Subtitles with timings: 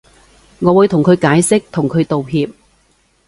[0.57, 2.51] 我會同佢解釋同佢道歉